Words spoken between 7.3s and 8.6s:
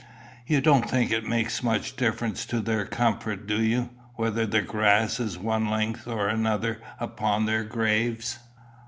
their graves?"